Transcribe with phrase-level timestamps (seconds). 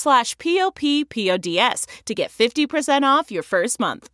[0.00, 4.08] slash p-o-p-p-o-d-s to get 50% off your first month.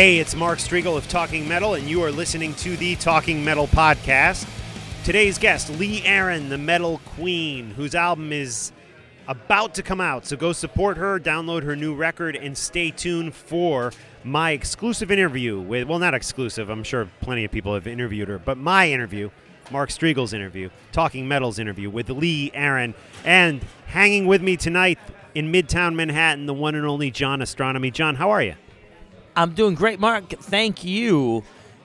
[0.00, 3.66] Hey, it's Mark Strigl of Talking Metal, and you are listening to the Talking Metal
[3.66, 4.48] podcast.
[5.04, 8.72] Today's guest, Lee Aaron, the Metal Queen, whose album is
[9.28, 10.24] about to come out.
[10.24, 13.92] So go support her, download her new record, and stay tuned for
[14.24, 18.38] my exclusive interview with, well, not exclusive, I'm sure plenty of people have interviewed her,
[18.38, 19.28] but my interview,
[19.70, 22.94] Mark Strigl's interview, Talking Metal's interview with Lee Aaron.
[23.22, 24.98] And hanging with me tonight
[25.34, 27.92] in Midtown Manhattan, the one and only John Ostronomy.
[27.92, 28.54] John, how are you?
[29.36, 30.28] I'm doing great, Mark.
[30.28, 31.44] Thank you.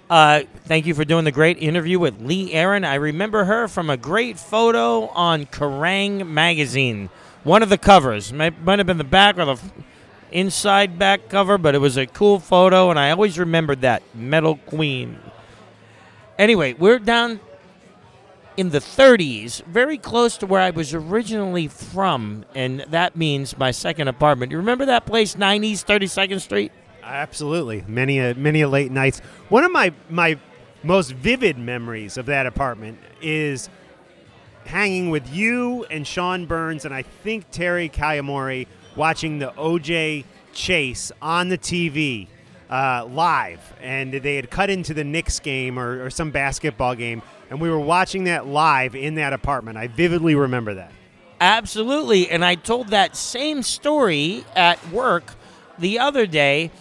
[0.09, 2.83] Uh, thank you for doing the great interview with Lee Aaron.
[2.83, 7.09] I remember her from a great photo on Kerrang magazine.
[7.43, 9.61] One of the covers might, might have been the back or the
[10.31, 14.57] inside back cover, but it was a cool photo, and I always remembered that Metal
[14.57, 15.19] Queen.
[16.37, 17.39] Anyway, we're down
[18.57, 23.71] in the 30s, very close to where I was originally from, and that means my
[23.71, 24.51] second apartment.
[24.51, 26.71] You remember that place, 90s, 32nd Street?
[27.05, 29.19] Absolutely, many a many a late nights.
[29.49, 30.39] One of my my
[30.81, 33.69] most vivid memories of that apartment is
[34.65, 41.11] hanging with you and Sean Burns and I think Terry Kayamori watching the OJ chase
[41.21, 42.27] on the TV
[42.69, 47.21] uh, live, and they had cut into the Knicks game or, or some basketball game,
[47.51, 49.77] and we were watching that live in that apartment.
[49.77, 50.91] I vividly remember that.
[51.39, 55.33] Absolutely, and I told that same story at work
[55.77, 56.71] the other day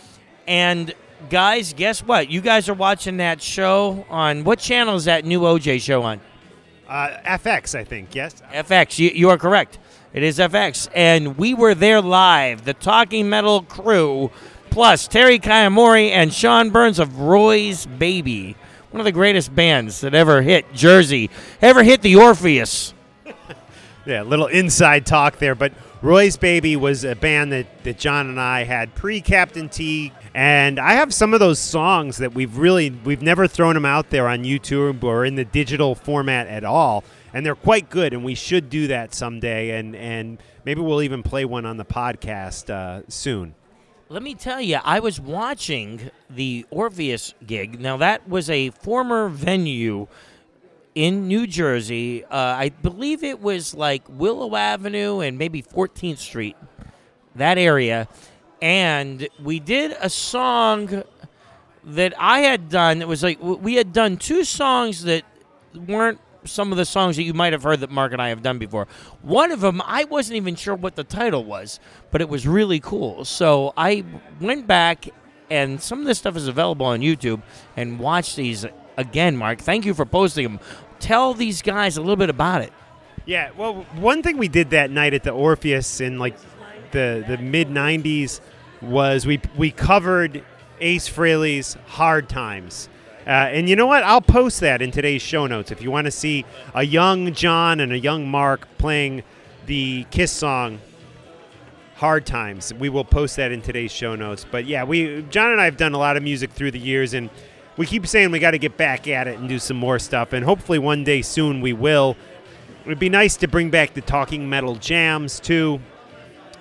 [0.46, 0.94] and
[1.30, 2.30] guys, guess what?
[2.30, 6.20] You guys are watching that show on what channel is that new OJ show on?
[6.88, 8.14] Uh, FX, I think.
[8.14, 8.42] Yes.
[8.52, 8.98] FX.
[8.98, 9.78] You, you are correct.
[10.12, 12.64] It is FX, and we were there live.
[12.64, 14.30] The Talking Metal crew,
[14.70, 18.54] plus Terry Kayamori and Sean Burns of Roy's Baby,
[18.92, 22.94] one of the greatest bands that ever hit Jersey, ever hit the Orpheus.
[24.06, 25.72] yeah, little inside talk there, but
[26.04, 30.78] Roy's Baby was a band that, that John and I had pre Captain T and
[30.78, 34.28] I have some of those songs that we've really we've never thrown them out there
[34.28, 38.12] on YouTube or in the digital format at all, and they're quite good.
[38.12, 41.86] And we should do that someday, and and maybe we'll even play one on the
[41.86, 43.54] podcast uh, soon.
[44.10, 47.80] Let me tell you, I was watching the Orpheus gig.
[47.80, 50.06] Now that was a former venue
[50.94, 52.24] in New Jersey.
[52.24, 56.56] Uh, I believe it was like Willow Avenue and maybe 14th Street,
[57.34, 58.08] that area
[58.64, 61.02] and we did a song
[61.84, 63.02] that I had done.
[63.02, 65.22] It was like we had done two songs that
[65.74, 68.42] weren't some of the songs that you might have heard that Mark and I have
[68.42, 68.88] done before.
[69.20, 71.78] One of them, I wasn't even sure what the title was,
[72.10, 73.26] but it was really cool.
[73.26, 74.02] So I
[74.40, 75.10] went back,
[75.50, 77.42] and some of this stuff is available on YouTube,
[77.76, 78.64] and watched these
[78.96, 79.36] again.
[79.36, 80.60] Mark, thank you for posting them.
[81.04, 82.72] Tell these guys a little bit about it.
[83.26, 86.34] Yeah, well, one thing we did that night at the Orpheus in like
[86.92, 88.40] the the mid '90s
[88.80, 90.42] was we we covered
[90.80, 92.88] Ace Frehley's Hard Times.
[93.26, 94.02] Uh, and you know what?
[94.02, 97.80] I'll post that in today's show notes if you want to see a young John
[97.80, 99.24] and a young Mark playing
[99.66, 100.80] the Kiss song
[101.96, 102.72] Hard Times.
[102.72, 104.46] We will post that in today's show notes.
[104.50, 107.12] But yeah, we John and I have done a lot of music through the years,
[107.12, 107.28] and
[107.76, 110.32] we keep saying we got to get back at it and do some more stuff.
[110.32, 112.16] And hopefully one day soon we will.
[112.84, 115.80] It'd be nice to bring back the talking metal jams too.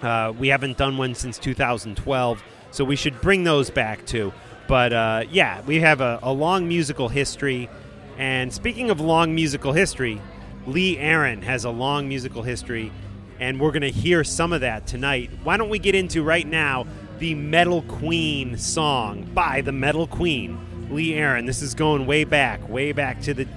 [0.02, 4.34] Uh, we haven't done one since 2012, so we should bring those back too.
[4.68, 7.70] But uh, yeah, we have a, a long musical history.
[8.18, 10.22] And speaking of long musical history,
[10.66, 12.92] Lee Aaron has a long musical history,
[13.40, 15.30] and we're going to hear some of that tonight.
[15.44, 16.86] Why don't we get into right now
[17.20, 20.58] the Metal Queen song by the Metal Queen,
[20.94, 21.46] Lee Aaron?
[21.46, 23.48] This is going way back, way back to the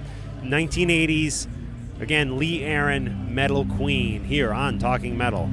[0.41, 1.47] 1980s.
[1.99, 5.49] Again, Lee Aaron, Metal Queen, here on Talking Metal.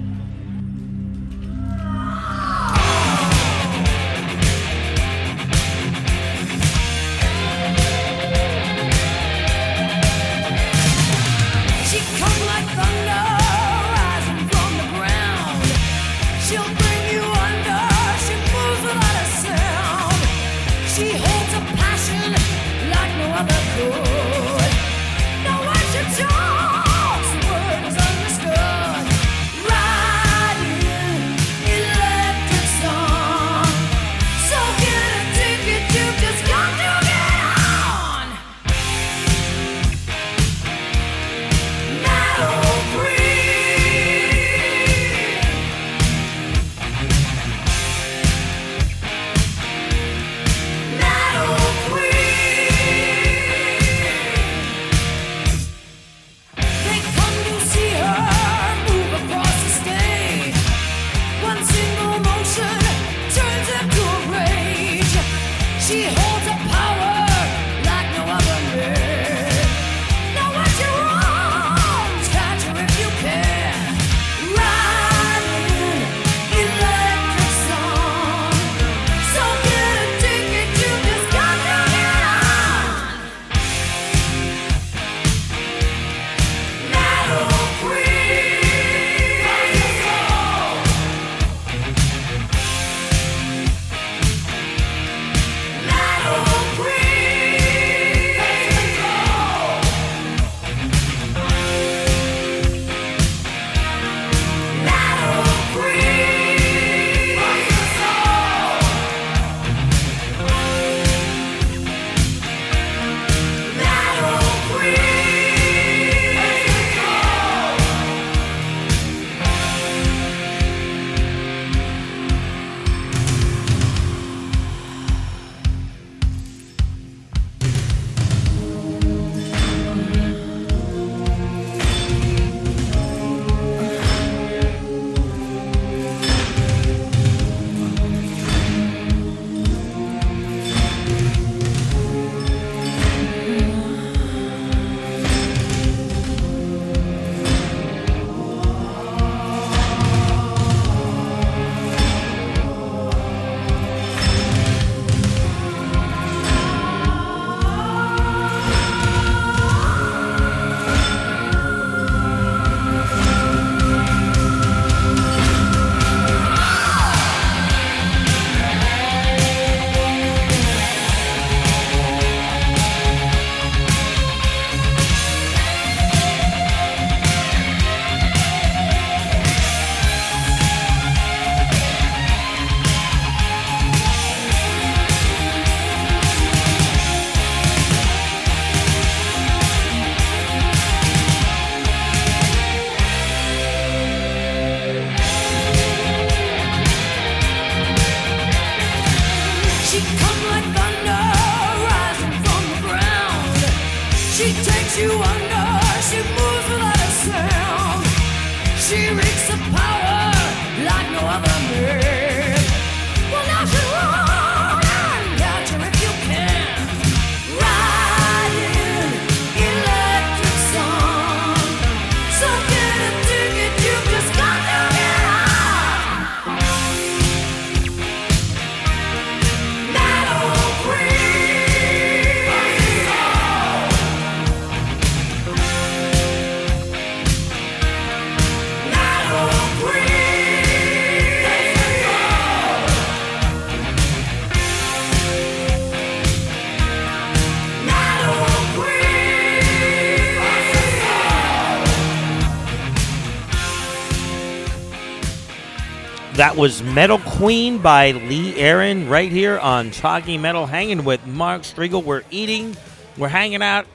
[256.55, 261.63] That was Metal Queen by Lee Aaron right here on Talking Metal, hanging with Mark
[261.63, 262.05] Strigl.
[262.05, 262.77] We're eating,
[263.19, 263.89] we're hanging out.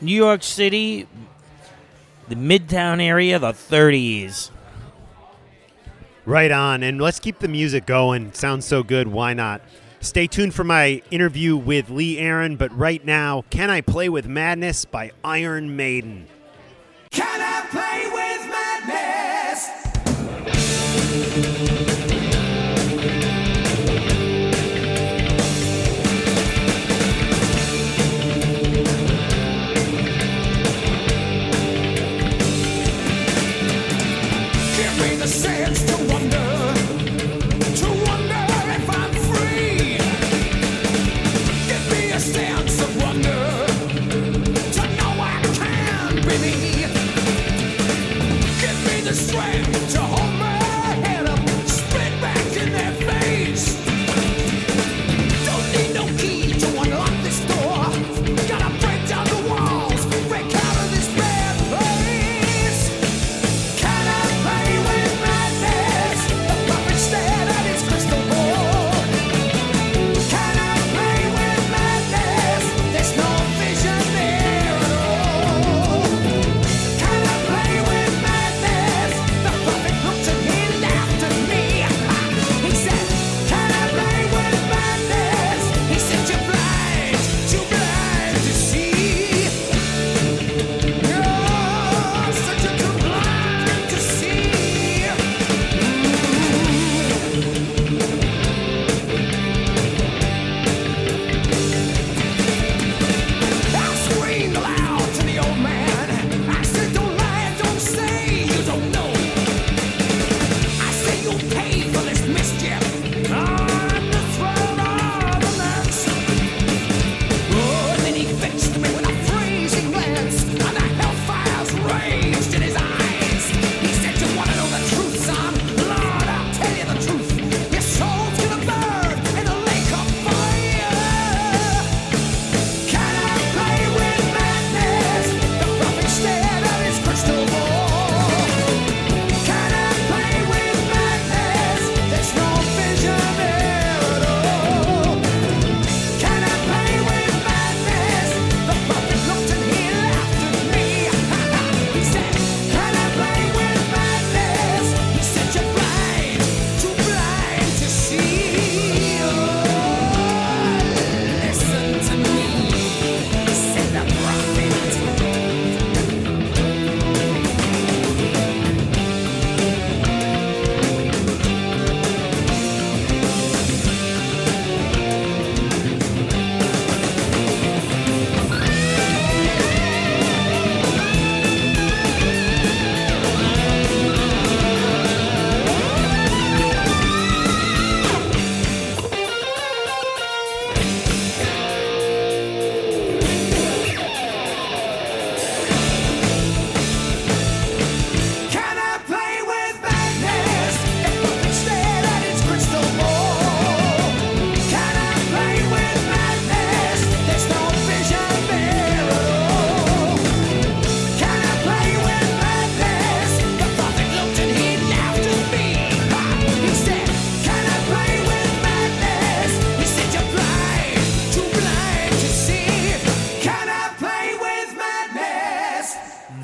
[0.00, 1.08] New York City,
[2.28, 4.50] the Midtown area, the 30s.
[6.24, 6.84] Right on.
[6.84, 8.32] And let's keep the music going.
[8.32, 9.08] Sounds so good.
[9.08, 9.60] Why not?
[9.98, 12.54] Stay tuned for my interview with Lee Aaron.
[12.54, 16.28] But right now, Can I Play with Madness by Iron Maiden?
[17.10, 18.07] Can I play
[49.38, 49.77] me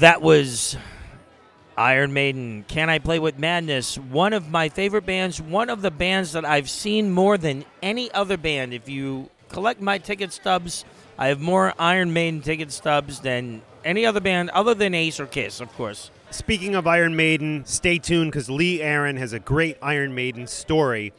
[0.04, 0.76] That was
[1.78, 2.66] Iron Maiden.
[2.68, 3.96] Can I Play with Madness?
[3.96, 8.12] One of my favorite bands, one of the bands that I've seen more than any
[8.12, 8.74] other band.
[8.74, 10.84] If you collect my ticket stubs,
[11.16, 15.24] I have more Iron Maiden ticket stubs than any other band other than Ace or
[15.24, 16.10] Kiss, of course.
[16.30, 21.14] Speaking of Iron Maiden, stay tuned because Lee Aaron has a great Iron Maiden story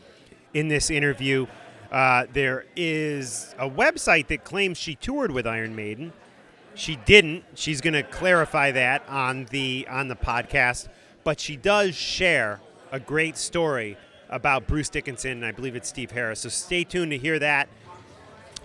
[0.54, 1.48] in this interview.
[1.92, 6.14] Uh, there is a website that claims she toured with Iron Maiden.
[6.76, 7.44] She didn't.
[7.56, 10.90] She's going to clarify that on the on the podcast,
[11.24, 12.60] but she does share
[12.92, 13.98] a great story
[14.30, 16.42] about Bruce Dickinson and I believe it's Steve Harris.
[16.42, 17.70] So stay tuned to hear that.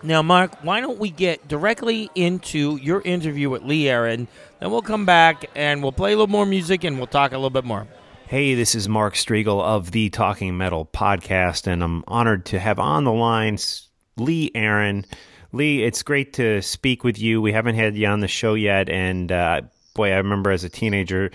[0.02, 4.28] Now, Mark, why don't we get directly into your interview with Lee Aaron?
[4.58, 7.36] Then we'll come back and we'll play a little more music and we'll talk a
[7.36, 7.86] little bit more.
[8.26, 12.78] Hey, this is Mark Strigl of the Talking Metal podcast, and I'm honored to have
[12.78, 15.04] on the lines Lee Aaron.
[15.52, 17.42] Lee, it's great to speak with you.
[17.42, 19.62] We haven't had you on the show yet, and uh,
[19.94, 21.30] boy, I remember as a teenager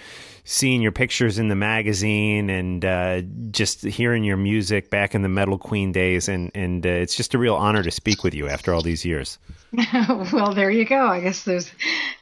[0.45, 5.29] seeing your pictures in the magazine and uh, just hearing your music back in the
[5.29, 8.47] Metal Queen days, and and uh, it's just a real honor to speak with you
[8.47, 9.37] after all these years.
[10.31, 11.07] well, there you go.
[11.07, 11.71] I guess there's,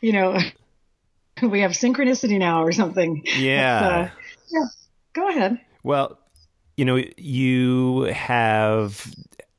[0.01, 0.38] you know,
[1.41, 3.23] we have synchronicity now or something.
[3.38, 3.88] Yeah.
[3.88, 4.09] Uh,
[4.50, 4.65] yeah.
[5.13, 5.59] Go ahead.
[5.83, 6.17] Well,
[6.77, 9.05] you know, you have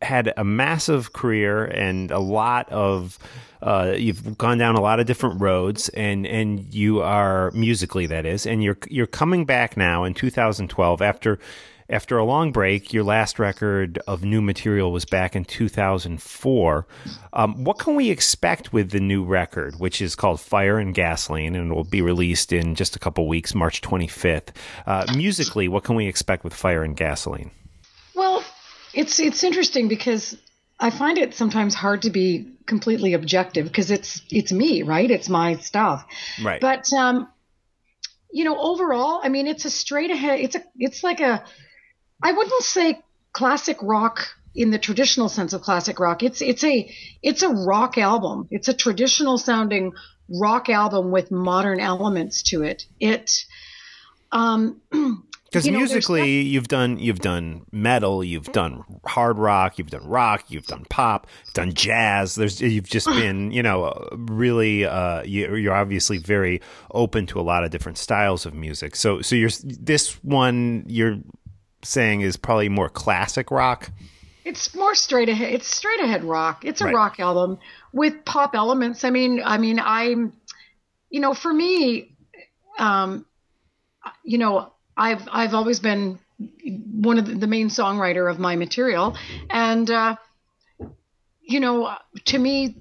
[0.04, 3.18] had a massive career and a lot of
[3.62, 8.26] uh, you've gone down a lot of different roads and and you are musically that
[8.26, 11.38] is and you're you're coming back now in 2012 after
[11.90, 16.86] after a long break your last record of new material was back in 2004
[17.32, 21.54] um, what can we expect with the new record which is called fire and gasoline
[21.54, 24.48] and will be released in just a couple weeks march 25th
[24.86, 27.50] uh, musically what can we expect with fire and gasoline?
[28.14, 28.43] Well,
[28.94, 30.36] it's it's interesting because
[30.78, 35.10] I find it sometimes hard to be completely objective because it's it's me, right?
[35.10, 36.04] It's my stuff.
[36.42, 37.28] right But um,
[38.32, 40.40] you know, overall, I mean, it's a straight ahead.
[40.40, 41.44] It's a it's like a
[42.22, 43.00] I wouldn't say
[43.32, 46.22] classic rock in the traditional sense of classic rock.
[46.22, 46.90] It's it's a
[47.22, 48.48] it's a rock album.
[48.50, 49.92] It's a traditional sounding
[50.28, 52.86] rock album with modern elements to it.
[52.98, 53.30] It
[54.32, 54.80] um
[55.54, 60.04] Because You know, musically, you've done you've done metal, you've done hard rock, you've done
[60.04, 62.34] rock, you've done pop, you've done jazz.
[62.34, 66.60] There's you've just been you know really uh, you, you're obviously very
[66.92, 68.96] open to a lot of different styles of music.
[68.96, 71.18] So so you're this one you're
[71.84, 73.92] saying is probably more classic rock.
[74.44, 75.54] It's more straight ahead.
[75.54, 76.64] It's straight ahead rock.
[76.64, 76.94] It's a Right.
[76.96, 77.60] rock album
[77.92, 79.04] with pop elements.
[79.04, 80.32] I mean, I mean, I'm,
[81.10, 82.16] you know, for me,
[82.76, 83.24] um,
[84.24, 89.16] you know, I've I've always been one of the, the main songwriter of my material,
[89.50, 90.16] and uh,
[91.42, 91.94] you know,
[92.26, 92.76] to me,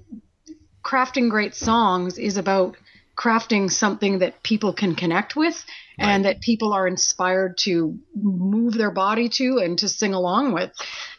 [0.84, 2.76] crafting great songs is about
[3.16, 5.64] crafting something that people can connect with
[5.98, 10.72] and that people are inspired to move their body to and to sing along with.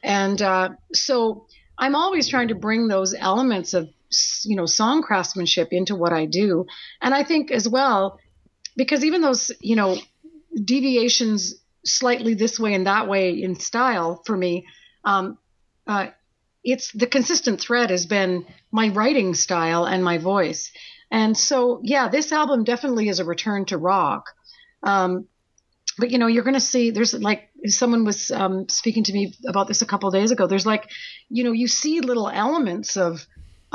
[0.04, 1.46] And uh, so
[1.78, 3.90] I'm always trying to bring those elements of,
[4.44, 6.66] you know, song craftsmanship into what I do.
[7.02, 8.20] And I think as well,
[8.76, 9.98] because even those, you know,
[10.64, 14.66] deviations slightly this way and that way in style for me,
[15.04, 15.38] um,
[15.88, 16.08] uh,
[16.64, 20.72] it's the consistent thread has been my writing style and my voice.
[21.12, 24.32] And so, yeah, this album definitely is a return to rock.
[24.82, 25.28] Um,
[25.98, 29.34] but you know, you're going to see there's like someone was um, speaking to me
[29.48, 30.48] about this a couple days ago.
[30.48, 30.90] There's like,
[31.30, 33.26] you know, you see little elements of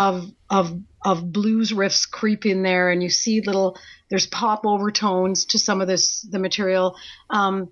[0.00, 5.44] of of of blues riffs creep in there, and you see little there's pop overtones
[5.46, 6.96] to some of this the material.
[7.28, 7.70] Um,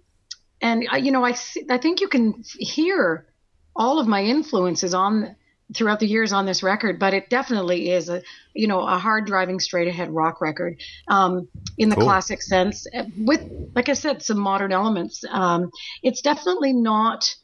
[0.60, 3.26] and I, you know, I see, I think you can hear
[3.74, 5.36] all of my influences on
[5.74, 8.22] throughout the years on this record, but it definitely is a
[8.54, 12.04] you know a hard driving straight ahead rock record um, in the Cool.
[12.04, 13.42] classic sense uh, with
[13.74, 15.24] like I said some modern elements.
[15.30, 15.70] Um,
[16.02, 17.34] it's definitely not.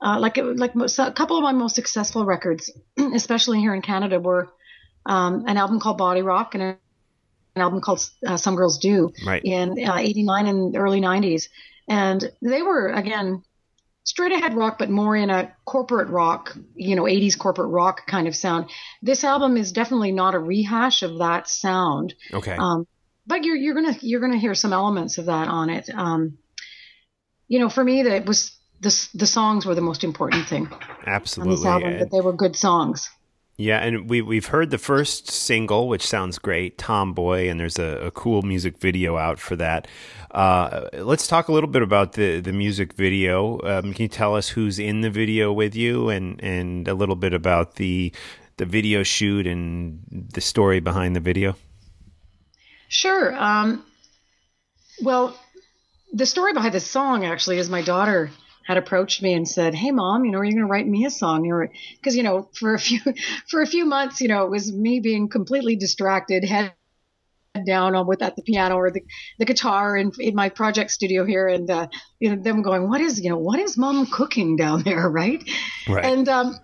[0.00, 2.70] Uh, like like most, a couple of my most successful records,
[3.14, 4.52] especially here in Canada, were
[5.06, 6.76] um, an album called Body Rock and an
[7.56, 9.42] album called uh, Some Girls Do Right.
[9.44, 11.48] in uh, 89 and early 90s.
[11.88, 13.42] And they were, again,
[14.04, 18.28] straight ahead rock, but more in a corporate rock, you know, 80s corporate rock kind
[18.28, 18.70] of sound.
[19.02, 22.14] This album is definitely not a rehash of that sound.
[22.32, 22.56] Okay.
[22.56, 22.86] Um,
[23.26, 25.90] but you're, you're going to, you're to hear some elements of that on it.
[25.92, 26.38] Um,
[27.48, 30.80] you know, for me, that was the, the songs were the most important thing on
[31.06, 31.56] Absolutely.
[31.56, 33.10] this album, And- that they were good songs.
[33.60, 38.06] Yeah, and we we've heard the first single, which sounds great, "Tomboy," and there's a,
[38.06, 39.88] a cool music video out for that.
[40.30, 43.58] Uh, let's talk a little bit about the the music video.
[43.64, 47.16] Um, can you tell us who's in the video with you, and and a little
[47.16, 48.12] bit about the
[48.58, 51.56] the video shoot and the story behind the video?
[52.88, 53.34] Sure.
[53.36, 53.84] Um,
[55.02, 55.36] well,
[56.12, 58.30] the story behind this song actually is my daughter
[58.68, 61.06] had approached me and said, "Hey, mom, you know, are you going to write me
[61.06, 61.42] a song?"
[61.96, 63.00] Because you know, for a few
[63.48, 66.74] for a few months, you know, it was me being completely distracted, head
[67.66, 69.00] down on with at the piano or the,
[69.38, 71.88] the guitar in, in my project studio here, and uh,
[72.20, 75.42] you know, them going, "What is you know, what is mom cooking down there?" Right?
[75.88, 76.04] Right.
[76.04, 76.58] And um,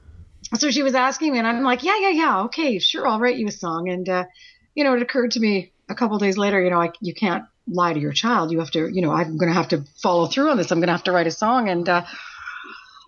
[0.58, 3.38] so she was asking me, and I'm like, "Yeah, yeah, yeah, okay, sure, I'll write
[3.38, 4.24] you a song." And uh,
[4.74, 7.44] you know, it occurred to me a couple days later, you know, I, you can't
[7.66, 8.52] lie to your child.
[8.52, 10.70] You have to, you know, I'm going to have to follow through on this.
[10.70, 11.68] I'm going to have to write a song.
[11.68, 12.04] And, uh,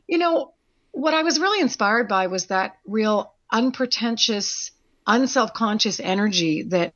[0.09, 0.55] you know,
[0.93, 4.71] what I was really inspired by was that real unpretentious,
[5.07, 6.95] unself-conscious energy that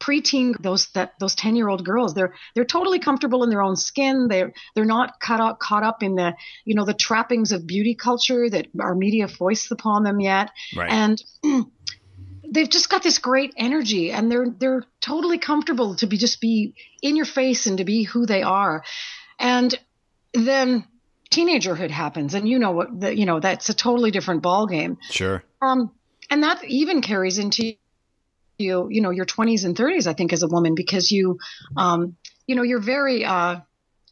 [0.00, 3.76] preteen those that those 10 year old girls they're they're totally comfortable in their own
[3.76, 7.68] skin they're they're not caught up caught up in the you know the trappings of
[7.68, 10.90] beauty culture that our media foists upon them yet Right.
[10.90, 11.22] and
[12.52, 16.74] they've just got this great energy and they're they're totally comfortable to be just be
[17.02, 18.84] in your face and to be who they are
[19.38, 19.78] and
[20.34, 20.84] then
[21.30, 24.98] teenagerhood happens and you know what the, you know that's a totally different ball game
[25.10, 25.42] Sure.
[25.62, 25.90] um
[26.30, 27.74] and that even carries into
[28.58, 31.38] you you know your 20s and 30s i think as a woman because you
[31.76, 33.60] um you know you're very uh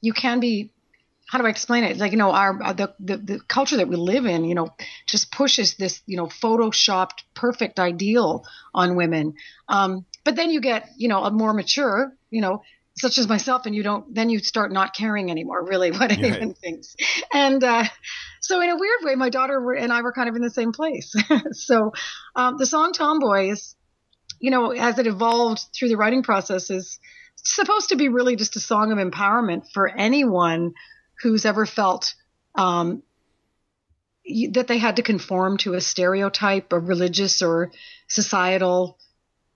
[0.00, 0.72] you can be
[1.30, 1.96] how do I explain it?
[1.98, 4.74] Like you know, our the, the the culture that we live in, you know,
[5.06, 9.34] just pushes this you know photoshopped perfect ideal on women.
[9.68, 12.62] Um, but then you get you know a more mature, you know,
[12.96, 16.54] such as myself, and you don't then you start not caring anymore really what anyone
[16.54, 16.96] thinks.
[17.32, 17.84] And uh,
[18.40, 20.72] so in a weird way, my daughter and I were kind of in the same
[20.72, 21.14] place.
[21.52, 21.92] so
[22.34, 23.76] um, the song "Tomboy" is,
[24.40, 26.98] you know, as it evolved through the writing process, is
[27.36, 30.74] supposed to be really just a song of empowerment for anyone
[31.22, 32.14] who's ever felt
[32.54, 33.02] um,
[34.52, 37.70] that they had to conform to a stereotype, a religious or
[38.08, 38.98] societal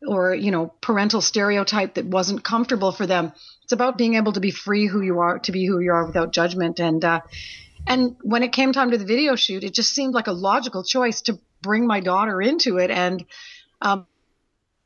[0.07, 3.33] or you know parental stereotype that wasn't comfortable for them.
[3.63, 6.07] It's about being able to be free who you are, to be who you are
[6.07, 6.81] without judgment.
[6.81, 7.21] And uh,
[7.87, 10.83] and when it came time to the video shoot, it just seemed like a logical
[10.83, 13.25] choice to bring my daughter into it and
[13.81, 14.07] um,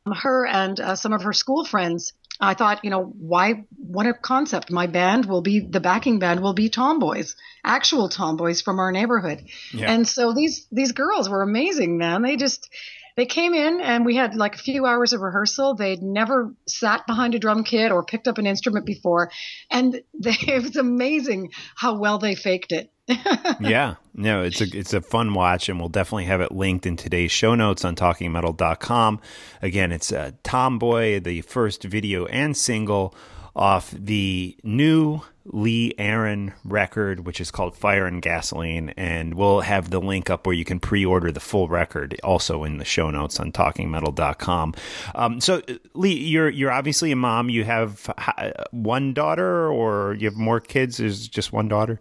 [0.07, 2.13] her and uh, some of her school friends.
[2.41, 3.65] I thought, you know, why?
[3.77, 4.71] What a concept!
[4.71, 9.45] My band will be the backing band will be tomboys, actual tomboys from our neighborhood.
[9.73, 9.91] Yeah.
[9.91, 12.23] And so these these girls were amazing, man.
[12.23, 12.69] They just
[13.17, 15.75] they came in and we had like a few hours of rehearsal.
[15.75, 19.33] They'd never sat behind a drum kit or picked up an instrument before,
[19.69, 22.93] and they, it was amazing how well they faked it.
[23.09, 26.97] Yeah, no, it's a it's a fun watch, and we'll definitely have it linked in
[26.97, 29.21] today's show notes on talkingmetal.com.
[29.63, 33.15] Again, it's uh, Tomboy, the first video and single
[33.57, 39.91] off the new Lee Aaron record, which is called Fire and Gasoline, and we'll have
[39.91, 43.41] the link up where you can pre-order the full record, also in the show notes
[43.41, 44.75] on talkingmetal.com.
[45.15, 47.49] Um, so, uh, Lee, you're you're obviously a mom.
[47.49, 51.01] You have uh, one daughter, or you have more kids?
[51.01, 51.99] Is just one daughter?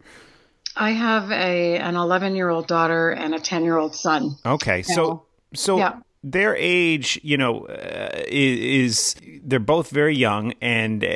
[0.80, 4.36] I have a an 11 year old daughter and a 10 year old son.
[4.46, 6.00] Okay, so so Yeah.
[6.24, 11.08] their age, you know, uh, is, is they're both very young, and uh,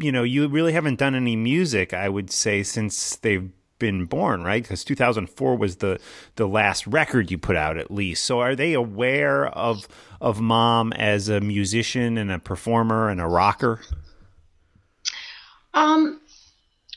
[0.00, 4.42] you know, you really haven't done any music, I would say, since they've been born,
[4.42, 4.62] right?
[4.62, 5.98] Because 2004 was the
[6.36, 8.24] the last record you put out, at least.
[8.24, 9.86] So, are they aware of
[10.20, 13.80] of mom as a musician and a performer and a rocker?
[15.74, 16.20] Um,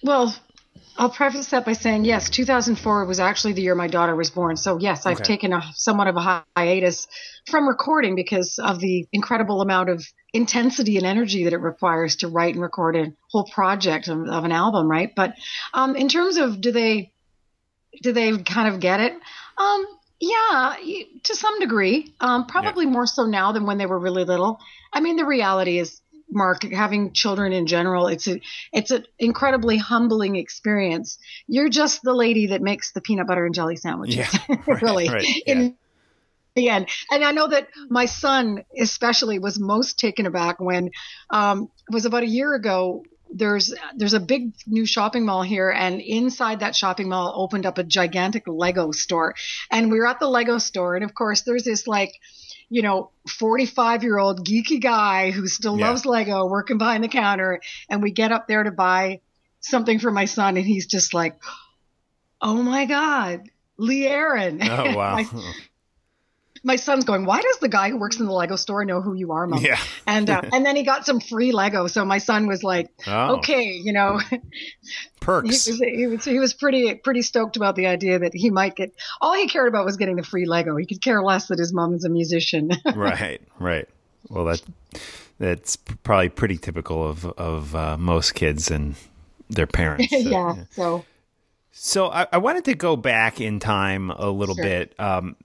[0.03, 0.33] well,
[0.99, 4.57] I'll preface that by saying yes, 2004 was actually the year my daughter was born.
[4.57, 5.23] So yes, I've Okay.
[5.23, 7.07] taken a somewhat of a hiatus
[7.47, 12.27] from recording because of the incredible amount of intensity and energy that it requires to
[12.27, 15.15] write and record a whole project of, of an album, right?
[15.15, 15.35] But
[15.73, 17.13] um, in terms of do they
[18.03, 19.13] do they kind of get it?
[19.57, 19.85] Um,
[20.19, 20.75] yeah,
[21.23, 22.13] to some degree.
[22.19, 24.59] Um, probably more so now than when they were really little.
[24.91, 28.39] I mean, the reality is, Mark, having children in general, it's a
[28.71, 31.17] it's an incredibly humbling experience.
[31.47, 35.09] You're just the lady that makes the peanut butter and jelly sandwiches, Yeah, right, really.
[35.09, 35.77] right, In
[36.55, 40.91] the end, and I know that my son especially was most taken aback when
[41.29, 43.03] um, it was about a year ago.
[43.33, 47.77] There's there's a big new shopping mall here, and inside that shopping mall opened up
[47.77, 49.35] a gigantic Lego store,
[49.71, 52.13] and we were at the Lego store, and of course there's this like
[52.69, 55.87] you know, 45 year old geeky guy who still Yeah.
[55.89, 57.61] loves Lego working behind the counter.
[57.89, 59.21] And we get up there to buy
[59.59, 60.55] something for my son.
[60.55, 61.39] And he's just like,
[62.41, 64.61] oh my God, Lee Aaron.
[64.61, 65.19] Oh wow,
[66.63, 69.13] my, son's going, why does the guy who works in the Lego store know who
[69.13, 69.61] you are, mom?
[69.63, 71.87] yeah, And, uh, and then he got some free Lego.
[71.87, 74.39] So my son was like, oh, okay, you know, he
[75.19, 75.67] perks.
[75.67, 78.93] was, he was he was pretty pretty stoked about the idea that he might get
[79.21, 80.75] all he cared about was getting the free Lego.
[80.77, 82.71] He could care less that his mom's a musician.
[82.95, 83.87] right, right.
[84.29, 84.61] Well, that
[85.39, 88.95] that's probably pretty typical of of uh, most kids and
[89.49, 90.09] their parents.
[90.09, 90.55] So, yeah.
[90.71, 91.05] So
[91.71, 94.63] So I, I wanted to go back in time a little Sure.
[94.65, 95.35] bit, um,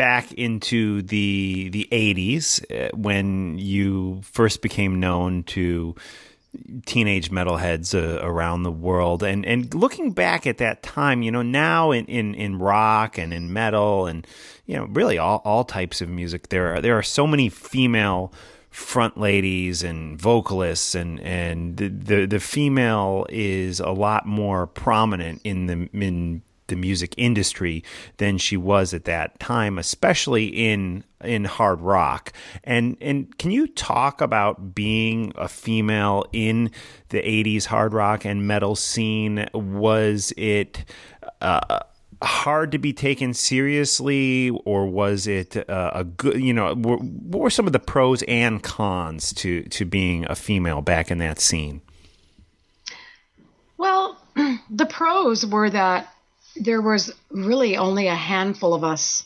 [0.00, 5.94] back into the the eighties uh, when you first became known to
[6.86, 11.42] teenage metalheads uh, around the world, and and looking back at that time, you know,
[11.42, 14.26] now in, in, in rock and in metal and
[14.64, 18.32] you know really all, all types of music, there are there are so many female
[18.70, 25.42] front ladies and vocalists and and the, the the female is a lot more prominent
[25.44, 27.84] in the in the music industry
[28.16, 32.32] than she was at that time especially in in hard rock
[32.64, 36.70] and and can you talk about being a female in
[37.10, 40.84] the 80s hard rock and metal scene was it
[41.42, 41.80] uh,
[42.22, 46.40] hard to be taken seriously, or was it uh, a good?
[46.40, 50.82] You know, what were some of the pros and cons to to being a female
[50.82, 51.80] back in that scene?
[53.76, 54.18] Well,
[54.70, 56.12] the pros were that
[56.56, 59.24] there was really only a handful of us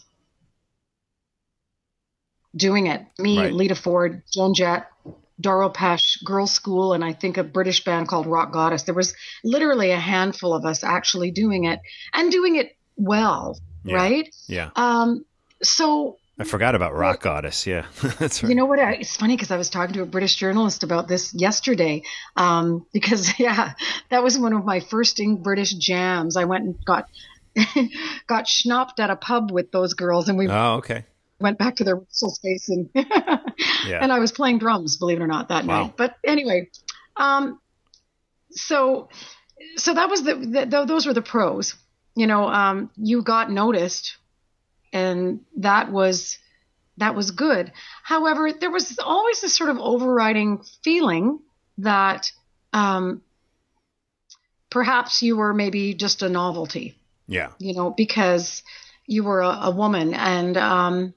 [2.56, 3.04] doing it.
[3.18, 3.52] Me, Right.
[3.52, 4.86] Lita Ford, Joan Jett,
[5.40, 8.84] Doro Pesch, Girls School, and I think a British band called Rock Goddess.
[8.84, 11.80] There was literally a handful of us actually doing it
[12.12, 13.96] and doing it well, Yeah.
[13.96, 14.34] right?
[14.46, 15.24] Yeah, Um,
[15.62, 17.66] so I forgot about Rock Goddess.
[17.66, 17.86] Yeah,
[18.18, 18.48] that's right.
[18.50, 18.78] you know what?
[18.80, 22.02] I- It's funny because I was talking to a British journalist about this yesterday.
[22.36, 23.74] Um, because yeah,
[24.10, 26.36] that was one of my first British jams.
[26.36, 27.08] I went and got
[28.26, 31.04] got schnopped at a pub with those girls, and we oh, okay.
[31.38, 33.98] went back to their whistle space, and Yeah.
[34.02, 35.82] and I was playing drums, believe it or not, that Wow.
[35.84, 35.96] night.
[35.96, 36.68] But anyway,
[37.16, 37.60] um,
[38.50, 39.08] so
[39.76, 41.76] so that was the, the th- those were the pros.
[42.16, 44.16] You know, um, you got noticed,
[44.94, 46.38] and that was
[46.96, 47.72] that was good.
[48.04, 51.40] However, there was always this sort of overriding feeling
[51.78, 52.30] that
[52.72, 53.20] um,
[54.70, 57.50] perhaps you were maybe just a novelty Yeah.
[57.58, 58.62] you know, because
[59.06, 61.14] you were a, a woman and um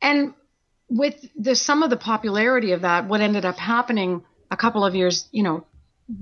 [0.00, 0.34] and
[0.88, 4.94] with the some of the popularity of that, what ended up happening a couple of
[4.94, 5.64] years, you know,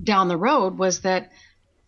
[0.05, 1.31] down the road was that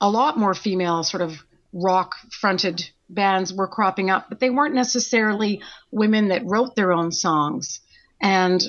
[0.01, 1.33] a lot more female sort of
[1.75, 5.61] rock fronted bands were cropping up, but they weren't necessarily
[5.91, 7.81] women that wrote their own songs.
[8.23, 8.63] And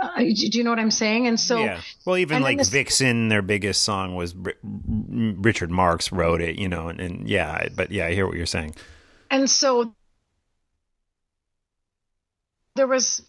[0.00, 0.26] uh, do
[0.58, 1.26] you know what I'm saying?
[1.28, 1.80] And so yeah.
[2.04, 6.68] Well, even like this- Vixen, their biggest song was Ri- Richard Marx wrote it, you
[6.68, 8.74] know, and, and yeah, but yeah, I hear what you're saying.
[9.30, 9.94] and so
[12.76, 13.22] there was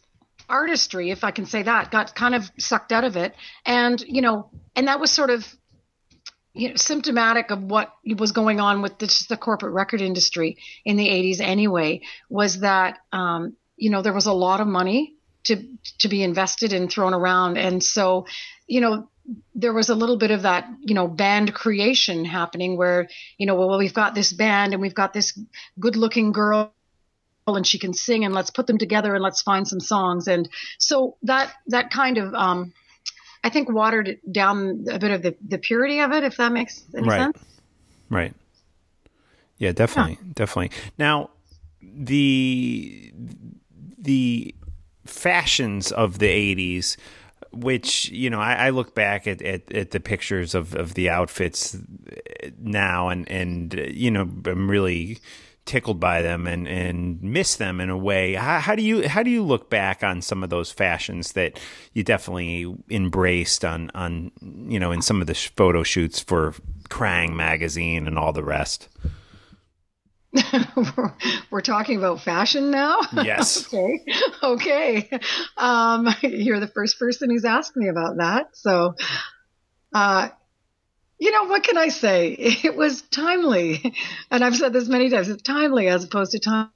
[0.50, 3.34] artistry if i can say that got kind of sucked out of it
[3.66, 5.48] and you know and that was sort of
[6.54, 10.98] you know, symptomatic of what was going on with the, the corporate record industry in
[10.98, 15.64] the 80s anyway was that um, you know there was a lot of money to
[16.00, 17.58] to be invested and thrown around.
[17.58, 18.26] And so
[18.68, 19.08] you know
[19.56, 23.56] there was a little bit of that you know band creation happening where you know
[23.56, 25.38] well we've got this band and we've got this
[25.80, 26.74] good looking girl
[27.48, 30.28] and she can sing and let's put them together and let's find some songs.
[30.28, 32.74] And so that that kind of um
[33.44, 36.84] i think watered down a bit of the, the purity of it if that makes
[36.96, 37.20] any Right.
[37.20, 37.38] sense
[38.12, 38.34] Right.
[39.58, 40.72] Yeah, definitely, definitely.
[40.98, 41.30] Now,
[41.82, 43.14] the
[43.98, 44.54] the
[45.06, 46.98] fashions of the '80s,
[47.54, 51.10] which you know, I, I look back at, at, at the pictures of, of the
[51.10, 51.78] outfits
[52.60, 55.20] now, and and you know, I'm really
[55.66, 58.34] tickled by them and, and miss them in a way.
[58.34, 61.60] How, how do you how do you look back on some of those fashions that
[61.94, 66.54] you definitely embraced on on you know in some of the sh- photo shoots for
[66.90, 68.90] Kerrang magazine and all the rest?
[70.34, 71.14] we're,
[71.52, 73.68] we're talking about fashion now Yes.
[73.74, 74.00] okay
[74.42, 75.10] okay
[75.58, 78.96] um you're the first person who's asked me about that so
[79.94, 80.30] uh
[81.22, 82.36] you know what can i say?
[82.66, 83.96] It was timely.
[84.32, 86.70] And i've said this many times it's timely as opposed to time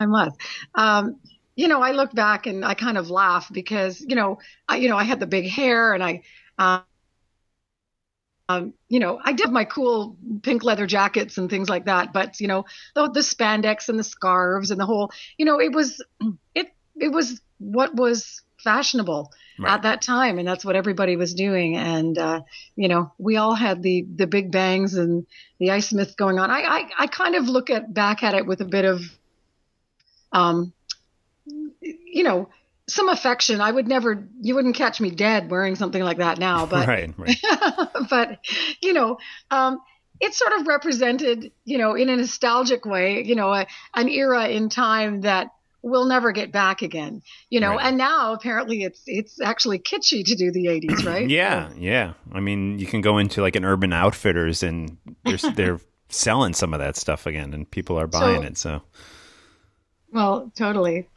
[0.00, 0.34] timeless.
[0.74, 1.16] Um
[1.56, 4.88] you know i look back and i kind of laugh because you know i you
[4.88, 6.22] know i had the big hair and i
[6.58, 6.80] uh,
[8.48, 12.40] um, you know, I did my cool pink leather jackets and things like that, but
[12.40, 16.04] you know, the, the spandex and the scarves and the whole, you know, it was,
[16.54, 19.72] it, it was what was fashionable Right.
[19.72, 21.76] at that time, and that's what everybody was doing.
[21.76, 22.40] And uh,
[22.74, 25.26] you know, we all had the the big bangs and
[25.60, 26.50] the ice myth going on.
[26.50, 29.02] I, I I kind of look at back at it with a bit of,
[30.32, 30.72] um,
[31.80, 32.48] you know,
[32.88, 33.60] some affection.
[33.60, 37.14] I would never, you wouldn't catch me dead wearing something like that now, but right,
[37.16, 37.36] right.
[38.10, 38.40] but
[38.82, 39.18] you know
[39.52, 39.78] um
[40.20, 44.48] it sort of represented you know in a nostalgic way you know a, an era
[44.48, 45.48] in time that
[45.86, 47.20] we'll never get back again
[47.50, 47.86] you know Right.
[47.86, 52.14] and now apparently it's it's actually kitschy to do the 80s right Yeah, yeah.
[52.32, 56.72] I mean, you can go into like an Urban Outfitters and they're they're selling some
[56.72, 58.58] of that stuff again, and people are buying So- it.
[58.58, 58.82] So
[60.12, 61.08] well totally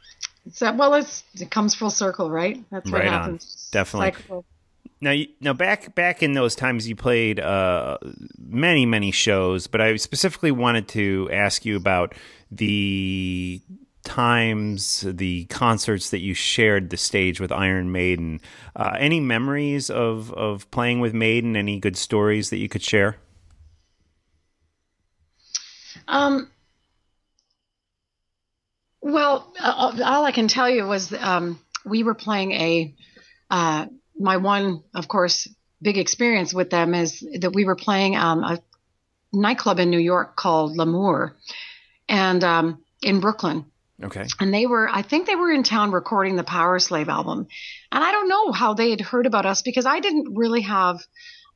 [0.52, 3.12] so well it's it comes full circle right that's what Right on.
[3.20, 4.12] happens Definitely.
[4.20, 4.44] Cycle.
[5.00, 7.98] now, you, now back back in those times, you played uh,
[8.38, 12.14] many many shows, but I specifically wanted to ask you about
[12.50, 13.60] the
[14.04, 18.40] times, the concerts that you shared the stage with Iron Maiden.
[18.74, 21.56] Uh, any memories of of playing with Maiden?
[21.56, 23.16] Any good stories that you could share?
[26.06, 26.50] Um,
[29.00, 32.94] well, uh, all I can tell you was um, we were playing a.
[33.50, 33.86] Uh,
[34.20, 35.48] my one, of course,
[35.80, 38.58] big experience with them is that we were playing um, a
[39.32, 41.36] nightclub in New York called L'Amour,
[42.08, 43.64] and um, in Brooklyn.
[44.02, 44.26] Okay.
[44.38, 47.48] And they were, I think they were in town recording the Powerslave album.
[47.90, 51.00] And I don't know how they had heard about us because I didn't really have,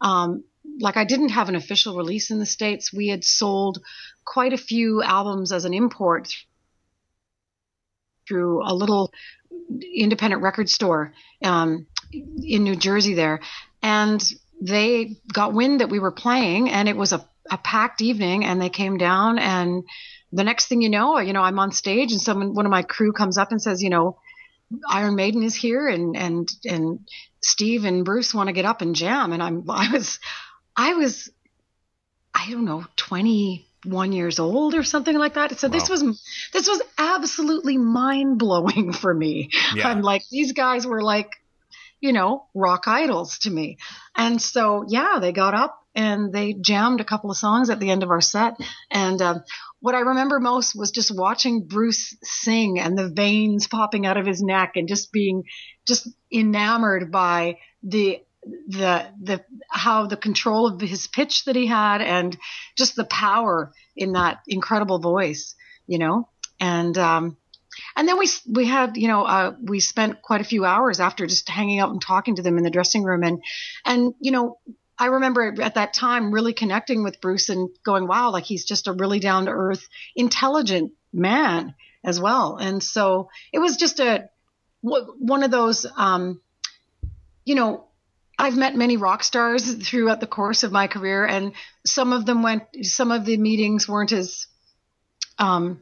[0.00, 0.42] um,
[0.80, 2.92] like, I didn't have an official release in the States.
[2.92, 3.80] We had sold
[4.24, 6.32] quite a few albums as an import
[8.26, 9.12] through a little
[9.94, 11.12] independent record store
[11.44, 13.40] um, in New Jersey there.
[13.82, 14.22] And
[14.60, 18.60] they got wind that we were playing, and it was a, a packed evening, and
[18.60, 19.84] they came down and
[20.32, 22.82] the next thing you know, you know, I'm on stage and someone, one of my
[22.82, 24.18] crew comes up and says, you know,
[24.88, 27.00] Iron Maiden is here and, and, and
[27.42, 29.32] Steve and Bruce want to get up and jam.
[29.32, 30.18] And I'm, I was,
[30.74, 31.30] I was,
[32.34, 35.58] I don't know, 21 years old or something like that.
[35.58, 36.02] So this was,
[36.54, 39.50] this was absolutely mind blowing for me.
[39.74, 39.88] Yeah.
[39.88, 41.30] I'm like, these guys were like,
[42.02, 43.78] you know, rock idols to me.
[44.14, 47.90] And so, yeah, they got up and they jammed a couple of songs at the
[47.90, 48.56] end of our set.
[48.90, 49.44] And um,
[49.80, 54.26] what I remember most was just watching Bruce sing and the veins popping out of
[54.26, 55.44] his neck and just being
[55.86, 58.20] just enamored by the
[58.66, 62.36] the the how the control of his pitch that he had and
[62.76, 65.54] just the power in that incredible voice,
[65.86, 66.28] you know.
[66.58, 67.36] And um
[67.96, 71.26] and then we we had you know uh, we spent quite a few hours after
[71.26, 73.22] just hanging out and talking to them in the dressing room.
[73.22, 73.42] And
[73.84, 74.58] and you know
[74.98, 78.88] I remember at that time really connecting with Bruce and going wow like he's just
[78.88, 81.74] a really down to earth intelligent man
[82.04, 82.56] as well.
[82.56, 84.28] And so it was just a
[84.80, 86.40] one of those um
[87.44, 87.86] you know
[88.38, 91.52] I've met many rock stars throughout the course of my career and
[91.86, 94.46] some of them went some of the meetings weren't as
[95.38, 95.80] um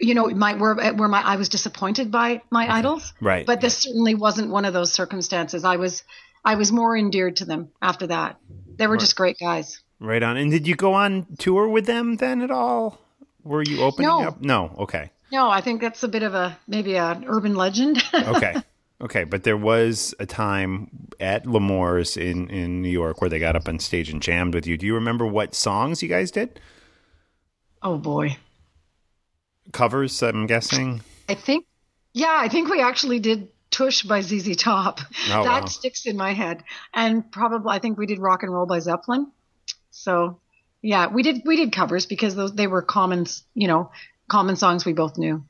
[0.00, 3.46] you know, my where where my I was disappointed by my idols, Right.
[3.46, 5.64] but this certainly wasn't one of those circumstances.
[5.64, 6.02] I was
[6.44, 8.38] I was more endeared to them after that.
[8.76, 9.80] They were just great guys.
[10.00, 10.36] Right on.
[10.38, 12.98] And did you go on tour with them then at all?
[13.44, 14.22] Were you opening No.
[14.22, 14.40] up?
[14.40, 14.74] No.
[14.78, 15.10] Okay.
[15.30, 18.02] No, I think that's a bit of a maybe an urban legend.
[18.14, 18.54] Okay.
[19.02, 19.24] okay.
[19.24, 20.88] But there was a time
[21.20, 24.66] at L'Amour's in, in New York where they got up on stage and jammed with
[24.66, 24.76] you.
[24.78, 26.58] Do you remember what songs you guys did?
[27.82, 28.36] oh boy,
[29.72, 31.00] Covers, I'm guessing.
[31.28, 31.66] I think
[32.12, 35.00] yeah, I think we actually did Tush by ZZ Top.
[35.28, 35.66] Oh, that wow.
[35.66, 39.30] sticks in my head, and probably I think we did Rock and Roll by Zeppelin.
[39.90, 40.40] So
[40.82, 43.90] yeah, we did we did covers because those they were common you know
[44.28, 45.44] common songs we both knew.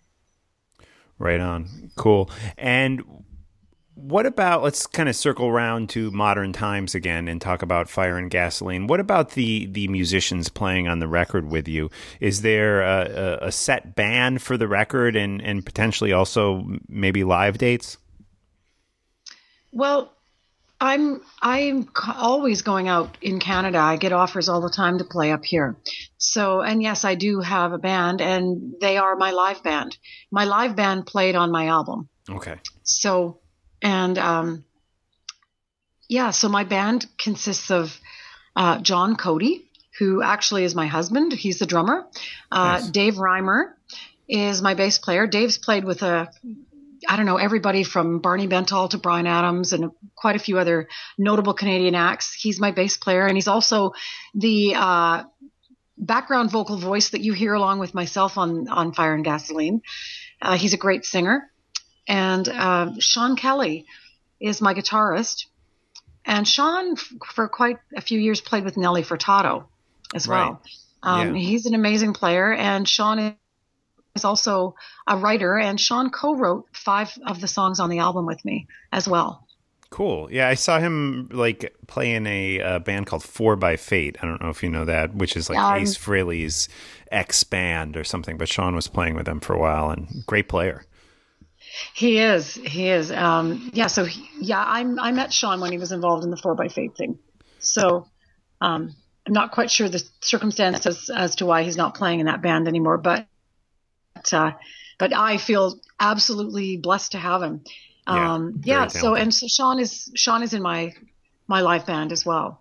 [1.18, 1.90] Right on.
[1.96, 2.30] Cool.
[2.56, 3.02] And
[4.02, 8.16] what about let's kind of circle around to modern times again and talk about Fire
[8.16, 8.86] and Gasoline.
[8.86, 11.90] What about the the musicians playing on the record with you?
[12.20, 17.24] Is there a, a, a set band for the record and and potentially also maybe
[17.24, 17.98] live dates?
[19.72, 20.12] Well,
[20.80, 23.78] I'm I'm always going out in Canada.
[23.78, 25.76] I get offers all the time to play up here.
[26.16, 29.98] So, and yes, I do have a band, and they are my live band.
[30.30, 32.08] My live band played on my album.
[32.30, 32.56] Okay.
[32.82, 33.40] So,
[33.82, 34.64] and um,
[36.08, 37.98] yeah, so my band consists of
[38.56, 41.32] uh, John Cody, who actually is my husband.
[41.32, 42.06] He's the drummer.
[42.50, 42.90] Uh, Nice.
[42.90, 43.72] Dave Reimer
[44.28, 45.26] is my bass player.
[45.26, 46.30] Dave's played with a
[47.08, 50.88] I don't know, everybody from Barney Bentall to Bryan Adams and quite a few other
[51.16, 52.34] notable Canadian acts.
[52.34, 53.92] He's my bass player, and he's also
[54.34, 55.24] the uh,
[55.96, 59.82] background vocal voice that you hear along with myself on, on Fire and Gasoline.
[60.42, 61.49] Uh, he's a great singer.
[62.10, 63.86] And uh, Sean Kelly
[64.40, 65.46] is my guitarist.
[66.24, 69.66] And Sean, f- for quite a few years, played with Nelly Furtado
[70.12, 70.60] as well.
[71.02, 71.40] Um, Yeah.
[71.40, 73.36] He's an amazing player, and Sean
[74.16, 74.74] is also
[75.06, 79.06] a writer, and Sean co-wrote five of the songs on the album with me as
[79.06, 79.46] well.
[79.90, 80.28] Cool.
[80.32, 84.16] Yeah, I saw him like play in a uh, band called Four by Fate.
[84.22, 86.68] I don't know if you know that, which is like Um, Ace Frehley's
[87.10, 88.36] ex band or something.
[88.36, 90.84] But Sean was playing with them for a while, and great player.
[91.94, 93.12] He is, he is.
[93.12, 96.36] Um, yeah, so he, yeah, I I met Sean when he was involved in the
[96.36, 97.18] Four by Fate thing.
[97.58, 98.08] So
[98.60, 98.94] um,
[99.26, 102.68] I'm not quite sure the circumstances as to why he's not playing in that band
[102.68, 103.26] anymore, but
[104.32, 104.52] uh,
[104.98, 107.62] but I feel absolutely blessed to have him.
[108.06, 108.86] Yeah, Um, very yeah.
[108.88, 110.94] So and so Sean is Sean is in my
[111.46, 112.59] my live band as well.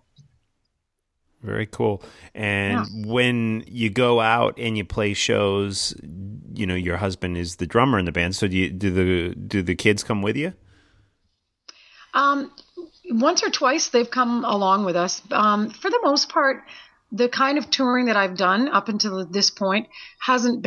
[1.42, 2.02] Very cool.
[2.34, 5.94] And when you go out and you play shows,
[6.54, 8.36] you know your husband is the drummer in the band.
[8.36, 10.52] So do you, do the do the kids come with you?
[12.12, 12.52] Um,
[13.08, 15.22] once or twice they've come along with us.
[15.30, 16.64] Um, for the most part,
[17.10, 19.88] the kind of touring that I've done up until this point
[20.20, 20.66] hasn't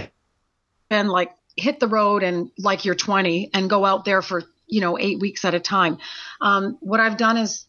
[0.89, 4.82] been like hit the road and like you're 20 and go out there for you
[4.82, 5.99] know eight weeks at a time.
[6.41, 7.65] Um, what I've done is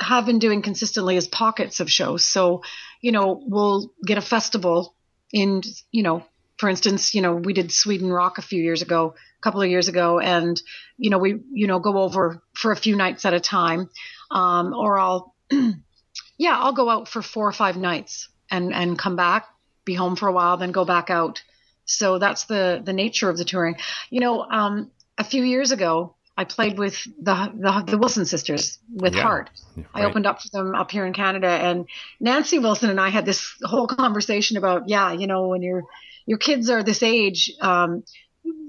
[0.00, 2.24] have been doing consistently is pockets of shows.
[2.24, 2.62] So,
[3.00, 4.94] you know, we'll get a festival
[5.32, 6.24] in, you know,
[6.58, 9.70] for instance, you know, we did Sweden Rock a few years ago, a couple of
[9.70, 10.60] years ago, and
[10.98, 13.88] you know, we you know go over for a few nights at a time,
[14.30, 15.34] um, or I'll,
[16.38, 19.46] yeah, I'll go out for four or five nights and and come back,
[19.84, 21.42] be home for a while, then go back out.
[21.84, 23.76] So that's the the nature of the touring.
[24.10, 28.78] You know, um, a few years ago, I played with the the, the Wilson sisters
[28.94, 29.22] with Yeah.
[29.22, 29.50] Heart.
[29.76, 31.86] Yeah, I opened up for them up here in Canada, and
[32.20, 35.84] Nancy Wilson and I had this whole conversation about, yeah, you know, when your
[36.26, 38.04] your kids are this age, um,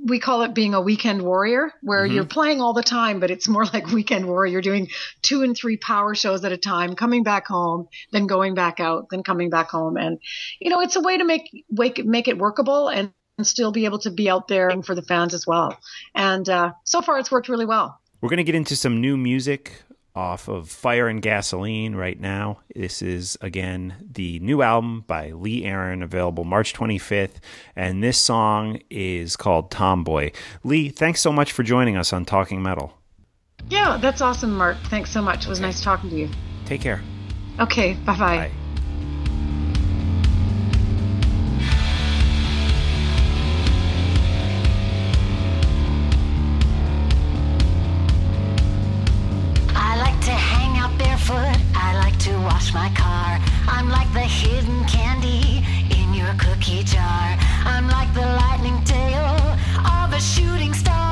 [0.05, 2.13] we call it being a weekend warrior, where Mm-hmm.
[2.15, 4.53] you're playing all the time, but it's more like weekend warrior.
[4.53, 4.89] You're doing
[5.21, 9.07] two and three power shows at a time, coming back home, then going back out,
[9.11, 10.19] then coming back home, and
[10.59, 13.13] you know, it's a way to make make make it workable and.
[13.39, 15.79] And still be able to be out there and for the fans as well.
[16.13, 17.97] And uh, so far, it's worked really well.
[18.19, 19.71] We're going to get into some new music
[20.13, 22.59] off of Fire and Gasoline right now.
[22.75, 27.35] This is, again, the new album by Lee Aaron, available March 25th.
[27.77, 30.31] And this song is called Tomboy.
[30.65, 32.93] Lee, thanks so much for joining us on Talking Metal.
[33.69, 34.75] Yeah, that's awesome, Mark.
[34.87, 35.45] Thanks so much.
[35.45, 36.29] It was nice talking to you.
[36.65, 37.01] Take care.
[37.57, 38.37] Okay, bye bye.
[38.37, 38.51] Bye.
[52.73, 53.39] My car.
[53.67, 55.65] I'm like the hidden candy
[55.95, 57.37] in your cookie jar.
[57.65, 59.35] I'm like the lightning tail
[59.85, 61.08] of a shooting star.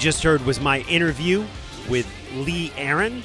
[0.00, 1.44] Just heard was my interview
[1.90, 3.22] with Lee Aaron.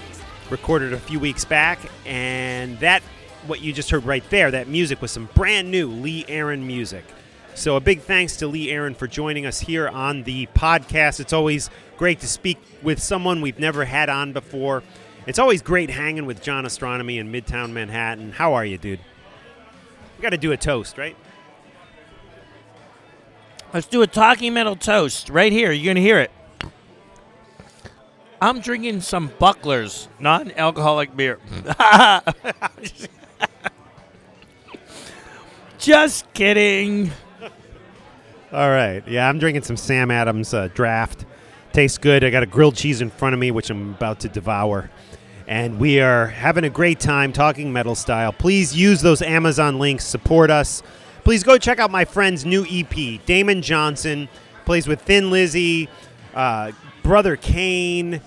[0.50, 3.02] recorded a few weeks back, and that
[3.48, 7.06] what you just heard right there, that music was some brand new Lee Aaron music.
[7.54, 11.22] So a big thanks to Lee Aaron for joining us here on the podcast.
[11.22, 14.84] It's always great to speak with someone we've never had on before.
[15.26, 18.34] It's always great hanging with John Ostronomy in Midtown Manhattan.
[18.34, 19.00] How are you, dude?
[20.18, 21.16] We got to do a toast, right?
[23.74, 25.72] Let's do a talking metal toast right here.
[25.72, 26.32] You're gonna hear it.
[28.42, 31.40] I'm drinking some Bucklers non-alcoholic beer.
[35.78, 37.12] Just kidding.
[38.52, 39.08] All right.
[39.08, 41.26] Yeah, I'm drinking some Sam Adams uh, draft.
[41.74, 42.24] Tastes good.
[42.24, 44.90] I got a grilled cheese in front of me, which I'm about to devour.
[45.48, 48.32] And we are having a great time talking metal style.
[48.32, 50.06] Please use those Amazon links.
[50.06, 50.82] Support us.
[51.24, 53.24] Please go check out my friend's new EP.
[53.26, 54.30] Damon Johnson
[54.66, 55.90] plays with Thin Lizzy,
[56.34, 56.72] uh,
[57.06, 58.20] Brother Kane.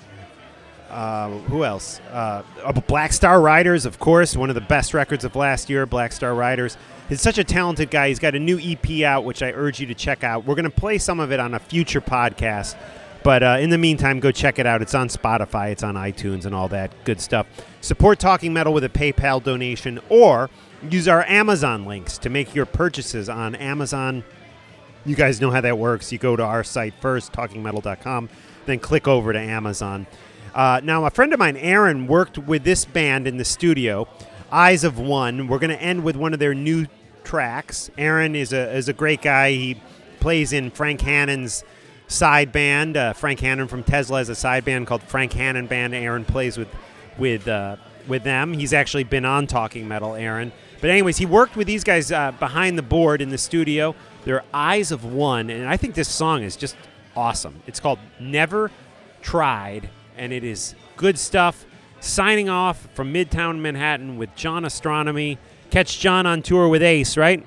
[0.88, 2.00] Uh, who else?
[2.12, 5.84] Uh, uh, Black Star Riders, of course, one of the best records of last year.
[5.84, 6.76] Black Star Riders.
[7.08, 8.06] He's such a talented guy.
[8.06, 10.44] He's got a new EP out, which I urge you to check out.
[10.44, 12.76] We're going to play some of it on a future podcast.
[13.24, 14.80] But uh, in the meantime, go check it out.
[14.80, 17.48] It's on Spotify, it's on iTunes, and all that good stuff.
[17.80, 20.50] Support Talking Metal with a PayPal donation or
[20.88, 24.22] use our Amazon links to make your purchases on Amazon.
[25.04, 26.12] You guys know how that works.
[26.12, 28.28] You go to our site first, talkingmetal.com,
[28.68, 30.06] then click over to Amazon.
[30.54, 34.08] Uh, now, a friend of mine, Aaron, worked with this band in the studio,
[34.50, 35.46] Eyes of One.
[35.48, 36.86] We're going to end with one of their new
[37.24, 37.90] tracks.
[37.98, 39.52] Aaron is a, is a great guy.
[39.52, 39.80] He
[40.20, 41.64] plays in Frank Hannon's
[42.08, 42.96] side band.
[42.96, 45.94] Uh, Frank Hannon from Tesla has a side band called Frank Hannon Band.
[45.94, 46.68] Aaron plays with
[47.18, 47.76] with uh,
[48.08, 48.54] with them.
[48.54, 50.52] He's actually been on Talking Metal, Aaron.
[50.80, 53.94] But anyways, he worked with these guys uh, behind the board in the studio.
[54.24, 56.76] They're Eyes of One, and I think this song is just
[57.18, 57.60] awesome.
[57.66, 58.70] It's called Never
[59.22, 61.66] Tried, and it is good stuff.
[61.98, 65.36] Signing off from Midtown Manhattan with John Ostronomy.
[65.70, 67.44] Catch John on tour with Ace, right?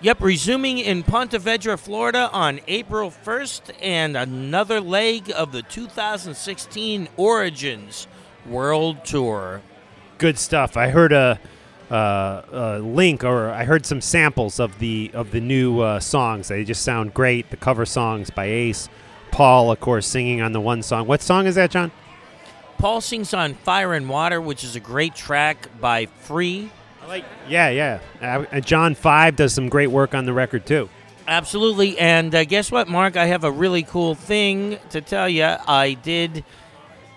[0.00, 7.08] Yep, resuming in Ponte Vedra, Florida on April 1st, and another leg of the 2016
[7.16, 8.06] Origins
[8.46, 9.60] World Tour.
[10.18, 10.76] good stuff.
[10.76, 11.40] I heard a,
[11.92, 16.48] uh, a link, or I heard some samples of the of the new uh, songs.
[16.48, 17.50] They just sound great.
[17.50, 18.88] The cover songs by Ace,
[19.30, 21.06] Paul, of course, singing on the one song.
[21.06, 21.90] What song is that, John?
[22.78, 26.70] Paul sings on Fire and Water, which is a great track by Free.
[27.02, 27.24] I like.
[27.48, 28.00] Yeah, yeah.
[28.50, 30.88] Uh, John Five does some great work on the record too.
[31.28, 31.98] Absolutely.
[31.98, 33.16] And uh, guess what, Mark?
[33.16, 35.44] I have a really cool thing to tell you.
[35.44, 36.44] I did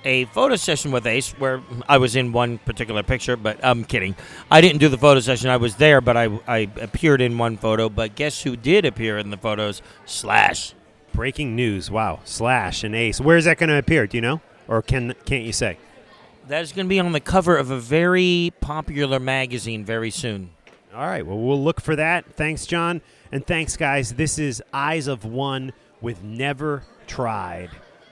[0.06, 4.16] a photo session with Ace where I was in one particular picture, but I'm kidding.
[4.50, 5.50] I didn't do the photo session.
[5.50, 7.90] I was there, but I, I appeared in one photo.
[7.90, 9.82] But guess who did appear in the photos?
[10.06, 10.74] Slash.
[11.14, 11.90] Breaking news!
[11.90, 13.22] Wow, Slash and Ace.
[13.22, 14.06] Where is that going to appear?
[14.06, 15.78] Do you know, or can can't you say?
[16.50, 20.50] That is going to be on the cover of a very popular magazine very soon.
[20.94, 21.26] All right.
[21.26, 22.36] Well, we'll look for that.
[22.36, 23.02] Thanks, John.
[23.32, 24.14] And thanks, guys.
[24.14, 27.70] This is Eyes of One with Never Tried.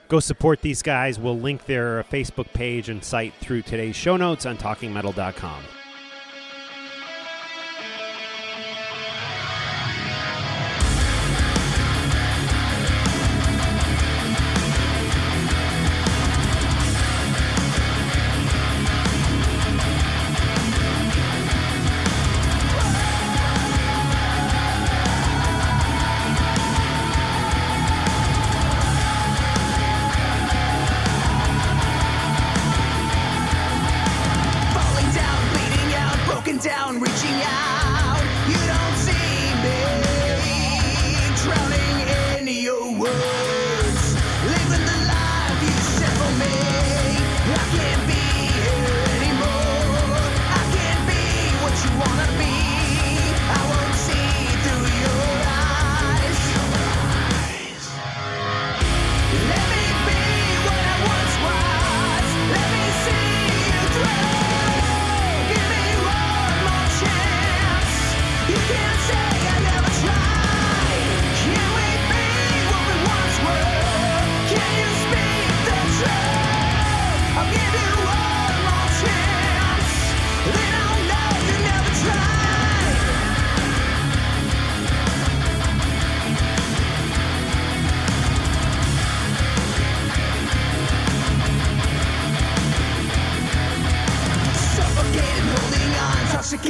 [0.08, 1.18] Go support these guys.
[1.18, 5.62] We'll link their Facebook page and site through today's show notes on talkingmetal.com.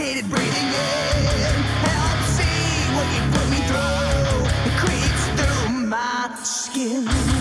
[0.04, 1.54] intoxicated, breathing in.
[1.88, 4.46] Help see what you put me through.
[4.66, 7.33] It creeps through my skin.